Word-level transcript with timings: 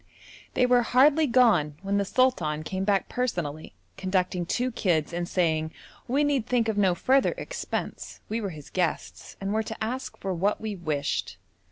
They 0.55 0.65
were 0.65 0.81
hardly 0.81 1.27
gone 1.27 1.75
when 1.83 1.97
the 1.99 2.05
sultan 2.05 2.63
came 2.63 2.83
back 2.83 3.07
personally 3.07 3.75
conducting 3.97 4.47
two 4.47 4.71
kids 4.71 5.13
and 5.13 5.27
saying 5.29 5.71
we 6.07 6.23
need 6.23 6.47
think 6.47 6.67
of 6.67 6.75
no 6.75 6.95
further 6.95 7.35
expense; 7.37 8.19
we 8.27 8.41
were 8.41 8.49
his 8.49 8.71
guests 8.71 9.37
and 9.39 9.53
were 9.53 9.61
to 9.61 9.77
ask 9.83 10.17
for 10.17 10.33
what 10.33 10.59
we 10.59 10.75
wished. 10.75 11.37